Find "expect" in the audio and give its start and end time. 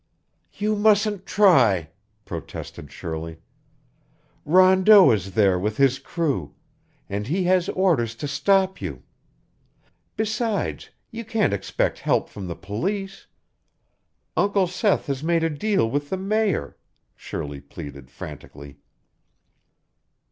11.53-11.99